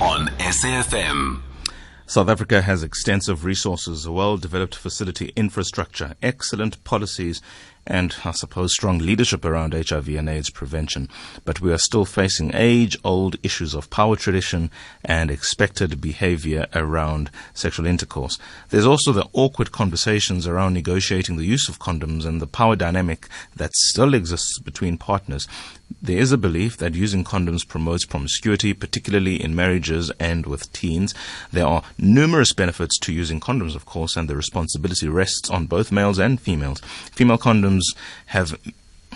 [0.00, 1.42] On SAFM.
[2.06, 7.42] South Africa has extensive resources, a well developed facility infrastructure, excellent policies,
[7.86, 11.08] and I suppose strong leadership around HIV and AIDS prevention.
[11.44, 14.70] But we are still facing age old issues of power tradition
[15.04, 18.38] and expected behavior around sexual intercourse.
[18.70, 23.28] There's also the awkward conversations around negotiating the use of condoms and the power dynamic
[23.56, 25.48] that still exists between partners.
[26.00, 31.14] There is a belief that using condoms promotes promiscuity, particularly in marriages and with teens.
[31.50, 35.92] There are numerous benefits to using condoms, of course, and the responsibility rests on both
[35.92, 36.80] males and females.
[37.12, 37.71] Female condoms
[38.26, 38.58] have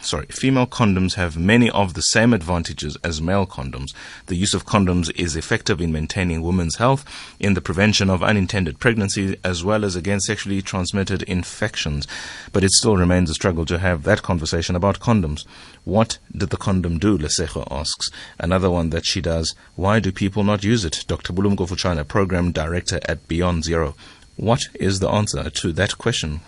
[0.03, 3.93] sorry, female condoms have many of the same advantages as male condoms.
[4.27, 7.05] The use of condoms is effective in maintaining women's health,
[7.41, 12.07] in the prevention of unintended pregnancy, as well as against sexually transmitted infections.
[12.53, 15.45] But it still remains a struggle to have that conversation about condoms.
[15.85, 17.19] What did the condom do?
[17.19, 18.11] Lesejo asks.
[18.39, 19.55] Another one that she does.
[19.75, 21.05] Why do people not use it?
[21.07, 21.33] Dr.
[21.33, 23.95] Bulumko Futshane, program director at Beyond Zero.
[24.37, 26.41] What is the answer to that question?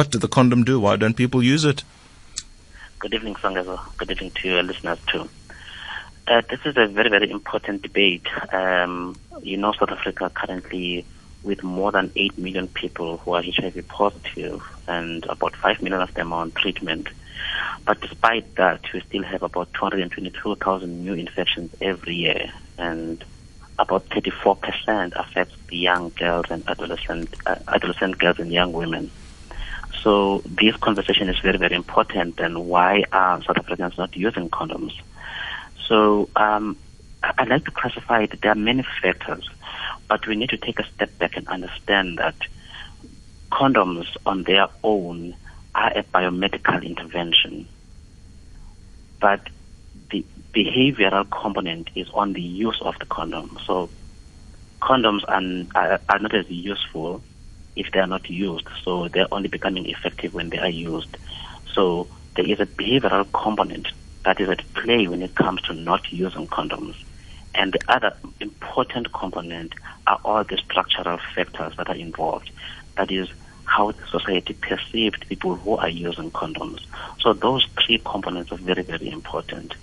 [0.00, 0.80] What did the condom do?
[0.80, 1.84] Why don't people use it?
[3.00, 3.78] Good evening, Songezo.
[3.98, 5.28] Good evening to your listeners too.
[6.26, 8.26] Uh, this is a very, very important debate.
[8.50, 11.04] Um, you know, South Africa currently
[11.42, 16.14] with more than 8 million people who are HIV positive and about 5 million of
[16.14, 17.10] them are on treatment.
[17.84, 23.22] But despite that, we still have about 222,000 new infections every year and
[23.78, 29.10] about 34% affects the young girls and adolescent, uh, adolescent girls and young women.
[30.02, 34.92] So this conversation is very, very important and why are South Africans not using condoms?
[35.88, 36.76] So um,
[37.22, 38.40] I'd like to classify it.
[38.40, 39.48] There are many factors,
[40.08, 42.36] but we need to take a step back and understand that
[43.52, 45.34] condoms on their own
[45.74, 47.68] are a biomedical intervention.
[49.20, 49.48] But
[50.10, 53.58] the behavioral component is on the use of the condom.
[53.66, 53.90] So
[54.82, 55.42] condoms are,
[55.74, 57.22] are, are not as useful
[57.76, 58.66] if they are not used.
[58.84, 61.16] So they're only becoming effective when they are used.
[61.72, 63.88] So there is a behavioral component
[64.24, 66.96] that is at play when it comes to not using condoms.
[67.54, 69.74] And the other important component
[70.06, 72.50] are all the structural factors that are involved.
[72.96, 73.28] That is
[73.64, 76.80] how society perceives people who are using condoms.
[77.20, 79.74] So those three components are very, very important.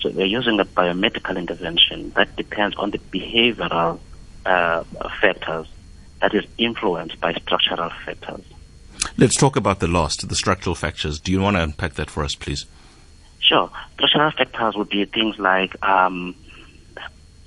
[0.00, 3.98] So we're using a biomedical intervention that depends on the behavioral
[4.44, 4.84] uh,
[5.20, 5.66] factors
[6.22, 8.44] that is influenced by structural factors.
[9.18, 11.20] Let's talk about the last, the structural factors.
[11.20, 12.64] Do you want to unpack that for us, please?
[13.40, 13.70] Sure.
[13.94, 16.34] Structural factors would be things like, um,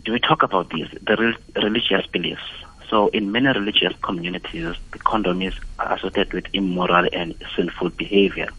[0.04, 0.88] do we talk about these?
[1.02, 2.44] The re- religious beliefs.
[2.90, 8.50] So in many religious communities, the condom is associated with immoral and sinful behavior.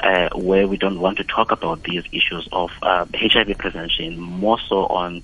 [0.00, 4.58] Uh, where we don't want to talk about these issues of uh, HIV prevention, more
[4.68, 5.22] so on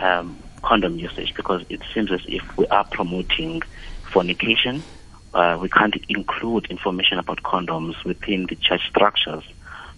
[0.00, 3.62] um, condom usage because it seems as if we are promoting
[4.10, 4.82] fornication.
[5.34, 9.44] Uh, we can't include information about condoms within the church structures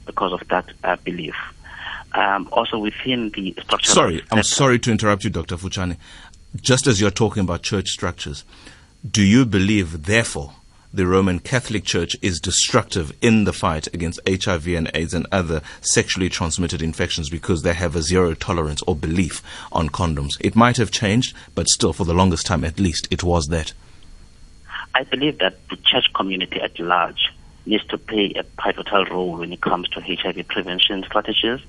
[0.06, 1.34] because of that uh, belief.
[2.12, 3.92] Um, also within the structure.
[3.92, 5.56] Sorry, I'm sorry to interrupt you, Dr.
[5.56, 5.96] Futshane.
[6.56, 8.44] Just as you're talking about church structures,
[9.08, 10.52] do you believe, therefore,
[10.92, 15.62] the Roman Catholic Church is destructive in the fight against HIV and AIDS and other
[15.80, 19.40] sexually transmitted infections because they have a zero tolerance or belief
[19.70, 20.36] on condoms.
[20.40, 23.72] It might have changed, but still, for the longest time at least, it was that.
[24.94, 27.32] I believe that the church community at large
[27.66, 31.60] needs to play a pivotal role when it comes to HIV prevention strategies,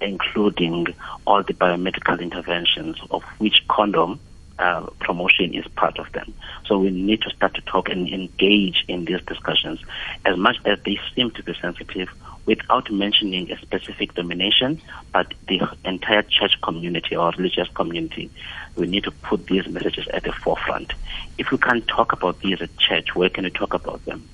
[0.00, 0.86] including
[1.26, 4.18] all the biomedical interventions, of which condom
[4.60, 6.34] uh, promotion is part of them.
[6.66, 9.80] So we need to start to talk and engage in these discussions
[10.26, 12.10] as much as they seem to be sensitive
[12.44, 14.80] without mentioning a specific domination,
[15.12, 18.30] but the entire church community or religious community.
[18.76, 20.92] We need to put these messages at the forefront.
[21.38, 24.28] If we can't talk about these at church, where can we talk about them?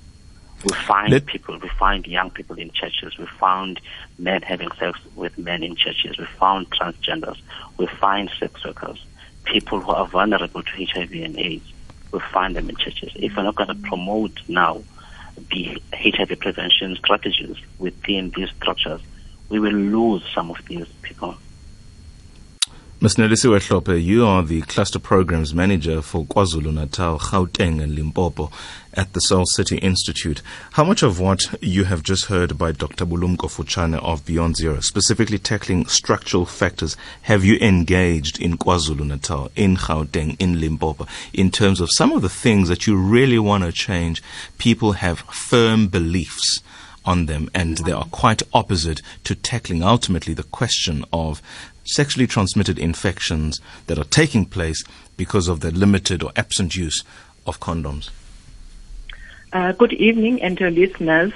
[0.64, 3.80] We find Let- people, we find young people in churches, we found
[4.18, 7.38] men having sex with men in churches, we found transgenders,
[7.76, 8.98] we find sex workers
[9.52, 11.64] people who are vulnerable to HIV and AIDS.
[12.12, 13.12] We find them in churches.
[13.16, 14.82] If we're not going to promote now
[15.50, 19.00] the HIV prevention strategies within these structures,
[19.48, 21.36] we will lose some of these people.
[22.98, 23.16] Ms.
[23.16, 28.50] Nelisiwe Hlophe, you are the Cluster Programs Manager for KwaZulu-Natal, Gauteng and Limpopo
[28.94, 30.40] at the Soul City Institute.
[30.72, 33.04] How much of what you have just heard by Dr.
[33.04, 39.76] Bulumko Futshane of Beyond Zero, specifically tackling structural factors, have you engaged in KwaZulu-Natal, in
[39.76, 43.72] Gauteng, in Limpopo, in terms of some of the things that you really want to
[43.72, 44.22] change?
[44.56, 46.62] People have firm beliefs
[47.04, 51.42] on them, and they are quite opposite to tackling ultimately the question of
[51.86, 54.84] sexually transmitted infections that are taking place
[55.16, 57.02] because of the limited or absent use
[57.46, 58.10] of condoms.
[59.52, 61.32] Uh, good evening, and your listeners.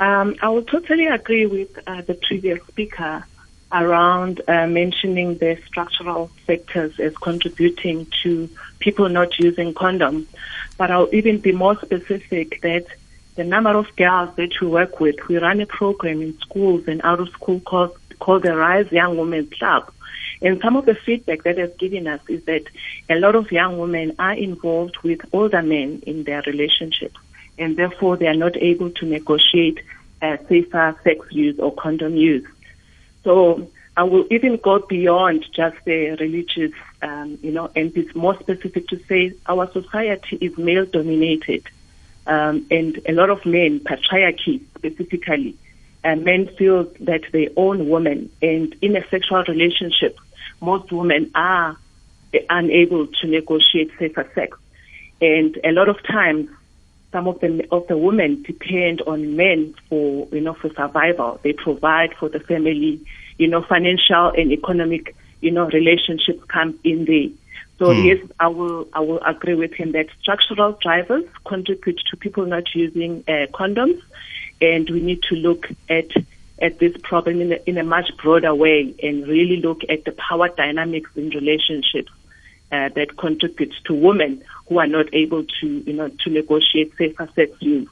[0.00, 3.24] Um, I will totally agree with uh, the previous speaker
[3.72, 8.48] around uh, mentioning the structural factors as contributing to
[8.78, 10.26] people not using condoms.
[10.76, 12.86] But I'll even be more specific that
[13.34, 17.00] the number of girls that we work with, we run a program in schools and
[17.02, 19.92] out of school called, called the Rise Young Women Club.
[20.40, 22.64] And some of the feedback that has given us is that
[23.10, 27.16] a lot of young women are involved with older men in their relationships,
[27.58, 29.80] and therefore they are not able to negotiate
[30.22, 32.46] uh, safer sex use or condom use.
[33.24, 36.72] So I will even go beyond just the religious,
[37.02, 41.64] um, you know, and it's more specific to say our society is male dominated.
[42.26, 45.56] Um, and a lot of men, patriarchy specifically,
[46.04, 48.30] uh, men feel that they own women.
[48.42, 50.18] And in a sexual relationship,
[50.60, 51.76] most women are
[52.50, 54.56] unable to negotiate safer sex.
[55.20, 56.48] And a lot of times,
[57.10, 61.40] some of the of the women depend on men for you know for survival.
[61.42, 63.00] They provide for the family,
[63.38, 67.30] you know, financial and economic you know relationships come in there.
[67.78, 68.04] So hmm.
[68.04, 72.74] yes, I will I will agree with him that structural drivers contribute to people not
[72.74, 74.00] using uh, condoms,
[74.60, 76.10] and we need to look at
[76.60, 80.12] at this problem in a, in a much broader way and really look at the
[80.12, 82.10] power dynamics in relationships
[82.72, 87.28] uh, that contributes to women who are not able to, you know, to negotiate safer
[87.34, 87.88] sex use.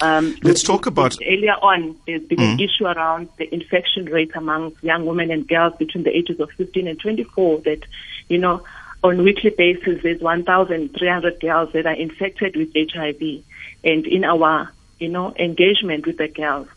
[0.00, 1.94] Um, Let's talk about earlier on.
[2.06, 2.54] There's been mm.
[2.54, 6.50] an issue around the infection rate among young women and girls between the ages of
[6.56, 7.60] 15 and 24.
[7.60, 7.80] That,
[8.28, 8.64] you know,
[9.04, 13.42] on weekly basis, there's 1,300 girls that are infected with HIV,
[13.84, 14.70] and in our,
[15.00, 16.68] you know, engagement with the girls,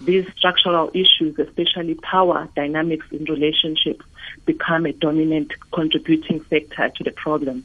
[0.00, 4.04] these structural issues, especially power dynamics in relationships,
[4.46, 7.64] become a dominant contributing factor to the problem.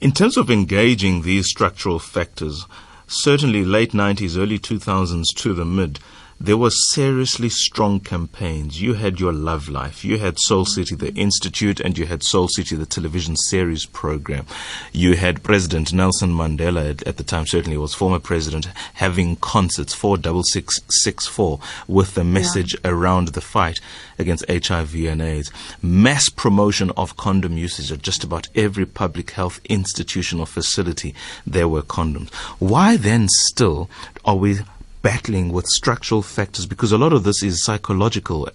[0.00, 2.66] In terms of engaging these structural factors,
[3.06, 5.98] certainly late 90s, early 2000s to the mid,
[6.38, 8.80] there were seriously strong campaigns.
[8.80, 12.48] You had your Love Life, you had Soul City, the Institute, and you had Soul
[12.48, 14.44] City, the television series program.
[14.92, 19.94] You had President Nelson Mandela at, at the time, certainly was former president, having concerts
[19.94, 22.90] for double six six four with the message yeah.
[22.90, 23.80] around the fight
[24.18, 25.50] against HIV and AIDS.
[25.80, 31.14] Mass promotion of condom usage at just about every public health institution or facility.
[31.46, 32.32] There were condoms.
[32.58, 33.88] Why then still
[34.24, 34.58] are we
[35.06, 38.48] battling with structural factors because a lot of this is psychological,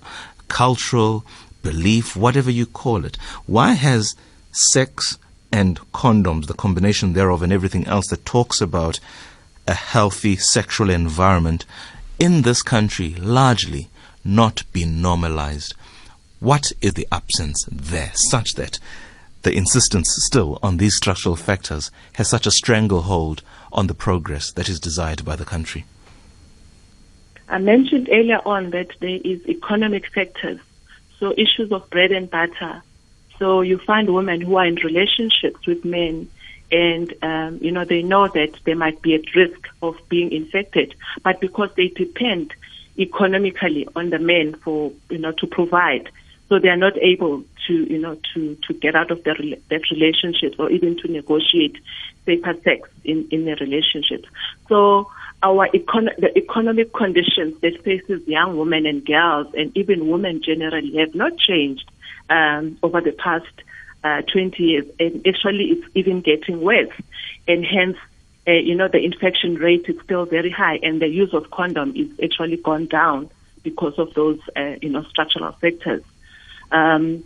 [0.50, 1.24] cultural,
[1.64, 3.16] belief, whatever you call it.
[3.46, 4.18] Why has
[4.52, 5.18] sex
[5.50, 9.00] and condoms, the combination thereof, and everything else that talks about
[9.66, 11.66] a healthy sexual environment
[12.20, 13.88] in this country largely
[14.26, 15.74] not been normalized?
[16.42, 18.78] What is the absence there such that
[19.44, 24.68] the insistence still on these structural factors has such a stranglehold on the progress that
[24.68, 25.86] is desired by the country?
[27.52, 30.60] I mentioned earlier on that there is economic factors,
[31.20, 32.82] so issues of bread and butter.
[33.40, 36.30] So you find women who are in relationships with men
[36.72, 40.96] and um, you know they know that they might be at risk of being infected,
[41.24, 42.54] but because they depend
[42.98, 46.10] economically on the men for you know to provide,
[46.48, 49.36] so they are not able to you know to to get out of their
[49.70, 51.76] that relationship or even to negotiate
[52.26, 54.26] safer sex in in their relationship.
[54.70, 55.10] So
[55.44, 60.96] our econ- the economic conditions that faces young women and girls and even women generally
[60.98, 61.90] have not changed
[62.30, 63.52] um, over the past
[64.04, 64.86] uh, 20 years.
[65.00, 66.94] And actually, it's even getting worse.
[67.48, 67.98] And hence,
[68.48, 71.94] uh, you know, the infection rate is still very high, and the use of condom
[71.96, 73.30] is actually gone down
[73.64, 76.04] because of those, uh, you know, structural factors.
[76.72, 77.24] Um,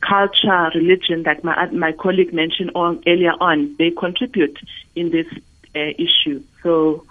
[0.00, 4.58] culture, religion, that my my colleague mentioned on, earlier on, they contribute
[4.94, 5.26] in this
[5.74, 6.42] uh, issue.
[6.62, 7.04] So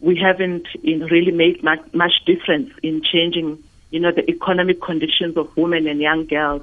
[0.00, 5.54] we haven't really made much, much difference in changing, you know, the economic conditions of
[5.56, 6.62] women and young girls.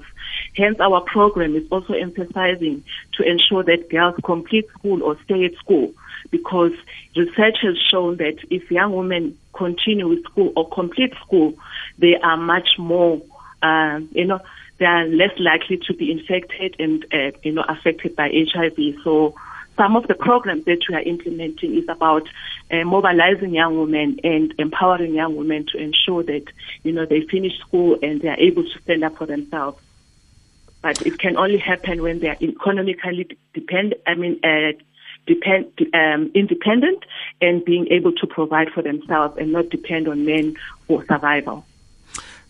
[0.56, 5.56] Hence, our program is also emphasizing to ensure that girls complete school or stay at
[5.56, 5.94] school
[6.32, 6.72] because
[7.16, 11.54] research has shown that if young women continue with school or complete school,
[12.00, 13.22] they are much more,
[13.62, 14.40] uh, you know,
[14.80, 18.96] they are less likely to be infected and, uh, you know, affected by HIV.
[19.04, 19.36] So
[19.78, 22.28] some of the programs that we are implementing is about
[22.72, 26.46] uh, mobilizing young women and empowering young women to ensure that
[26.84, 29.80] you know they finish school and they are able to stand up for themselves.
[30.82, 33.96] But it can only happen when they are economically depend.
[34.06, 34.74] I mean, uh,
[35.26, 37.04] depend, um, independent
[37.42, 40.56] and being able to provide for themselves and not depend on men
[40.88, 41.66] for survival.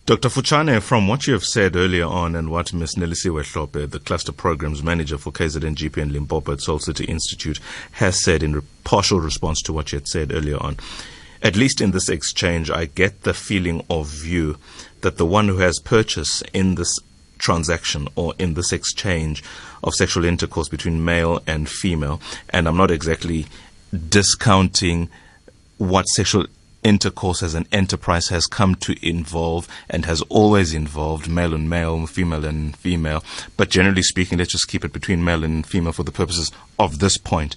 [0.08, 0.30] Dr.
[0.30, 2.94] Futshane, from what you have said earlier on and what Ms.
[2.94, 7.60] Nelisiwe Hlophe, the Cluster Programs Manager for KZN GP and Limpopo at Soul City Institute,
[7.92, 10.78] has said in re- partial response to what you had said earlier on,
[11.42, 14.56] at least in this exchange, I get the feeling of view
[15.02, 16.98] that the one who has purchase in this
[17.36, 19.44] transaction or in this exchange
[19.84, 23.44] of sexual intercourse between male and female, and I'm not exactly
[24.08, 25.10] discounting
[25.76, 26.46] what sexual
[26.82, 32.06] intercourse as an enterprise has come to involve and has always involved male and male,
[32.06, 33.22] female and female.
[33.56, 36.98] But generally speaking, let's just keep it between male and female for the purposes of
[36.98, 37.56] this point.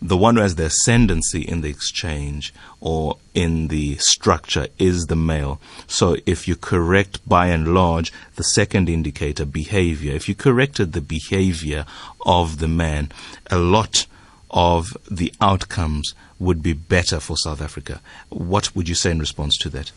[0.00, 5.16] The one who has the ascendancy in the exchange or in the structure is the
[5.16, 5.60] male.
[5.88, 11.00] So if you correct by and large the second indicator, behavior, if you corrected the
[11.00, 11.84] behavior
[12.24, 13.10] of the man,
[13.50, 14.06] a lot
[14.50, 18.00] of the outcomes would be better for South Africa.
[18.28, 19.92] What would you say in response to that?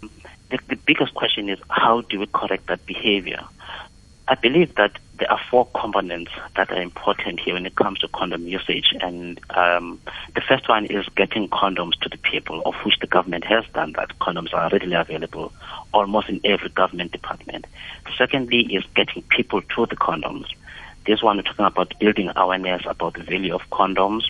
[0.00, 3.40] The, the biggest question is how do we correct that behavior?
[4.28, 8.08] I believe that there are four components that are important here when it comes to
[8.08, 8.94] condom usage.
[9.00, 10.00] And um,
[10.34, 13.92] the first one is getting condoms to the people, of which the government has done
[13.92, 14.18] that.
[14.20, 15.52] Condoms are readily available
[15.94, 17.66] almost in every government department.
[18.16, 20.46] Secondly, is getting people to the condoms.
[21.06, 24.24] This one, we're talking about building awareness about the value of condoms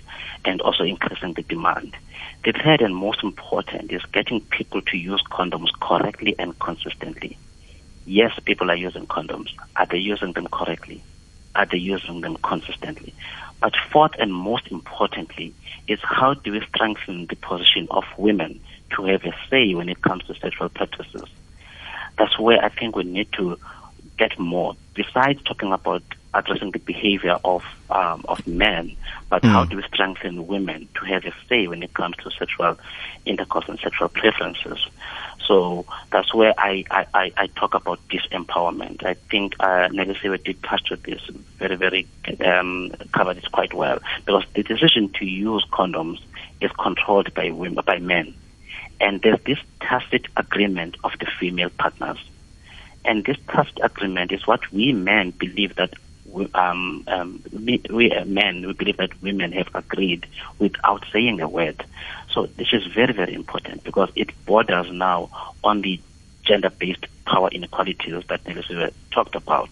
[0.45, 1.97] and also increasing the demand.
[2.45, 7.37] The third and most important is getting people to use condoms correctly and consistently.
[8.07, 9.49] Yes, people are using condoms.
[9.77, 11.03] Are they using them correctly?
[11.57, 13.13] Are they using them consistently?
[13.61, 15.53] But fourth and most importantly
[15.89, 18.61] is how do we strengthen the position of women
[18.95, 21.25] to have a say when it comes to sexual practices?
[22.17, 23.59] That's where I think we need to
[24.17, 24.77] get more.
[24.95, 26.03] Besides talking about
[26.35, 28.95] addressing the behavior of um, of men,
[29.29, 29.49] but mm.
[29.49, 32.79] how do we strengthen women to have a say when it comes to sexual
[33.25, 34.87] intercourse and sexual preferences?
[35.49, 39.03] So that's where I, I, I talk about disempowerment.
[39.03, 41.23] I think uh, Nelisiwe did touch on this
[41.57, 42.07] very, very,
[42.45, 46.21] um, covered it quite well because the decision to use condoms
[46.61, 48.35] is controlled by women, by men.
[49.01, 52.19] And there's this tacit agreement of the female partners.
[53.07, 55.95] And this tacit agreement is what we men believe that
[56.55, 60.27] um, um, we, we uh, men, we believe that women have agreed
[60.59, 61.85] without saying a word.
[62.33, 65.31] So this is very, very important because it borders now
[65.65, 66.01] on the
[66.43, 69.71] gender-based power inequalities that Nelisiwe talked about.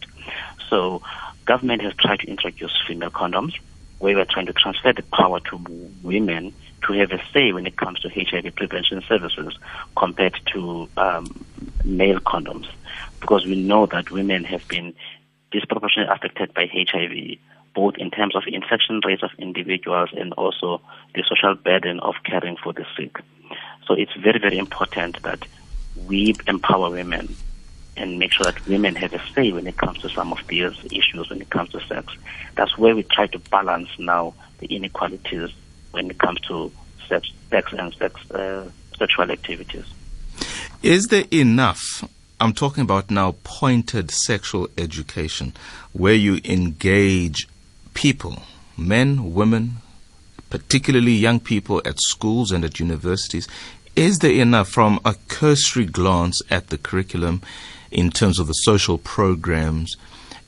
[0.68, 1.02] So
[1.44, 3.54] government has tried to introduce female condoms,
[3.98, 6.52] we're trying to transfer the power to women
[6.86, 9.56] to have a say when it comes to HIV prevention services
[9.96, 11.46] compared to um,
[11.84, 12.66] male condoms.
[13.20, 14.94] Because we know that women have been
[15.58, 17.38] disproportionately affected by HIV,
[17.74, 20.82] both in terms of infection rates of individuals and also
[21.14, 23.16] the social burden of caring for the sick.
[23.86, 25.46] So it's very, very important that
[26.06, 27.34] we empower women
[27.96, 30.74] and make sure that women have a say when it comes to some of these
[30.92, 32.12] issues when it comes to sex.
[32.54, 35.50] That's where we try to balance now the inequalities
[35.92, 36.70] when it comes to
[37.08, 39.86] sex, sex and sex, uh, sexual activities.
[40.82, 42.04] Is there enough
[42.38, 45.54] I'm talking about now pointed sexual education
[45.94, 47.48] where you engage
[47.94, 48.42] people,
[48.76, 49.76] men, women,
[50.50, 53.48] particularly young people at schools and at universities.
[53.94, 57.40] Is there enough from a cursory glance at the curriculum
[57.90, 59.96] in terms of the social programs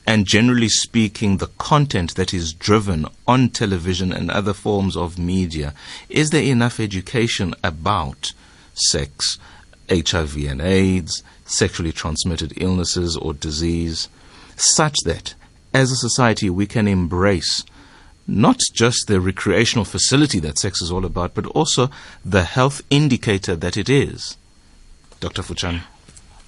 [0.05, 5.73] and generally speaking the content that is driven on television and other forms of media?
[6.07, 8.33] Is there enough education about
[8.75, 9.39] sex,
[9.89, 14.07] HIV and AIDS, sexually transmitted illnesses or disease,
[14.55, 15.35] such that
[15.73, 17.63] as a society we can embrace
[18.29, 21.89] not just the recreational facility that sex is all about, but also
[22.23, 24.37] the health indicator that it is.
[25.19, 25.41] Dr.
[25.41, 25.81] Futshane.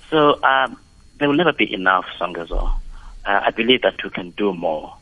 [0.10, 0.78] So um,
[1.18, 2.72] there will never be enough, Songezo.
[3.26, 4.96] Uh, I believe that we can do more.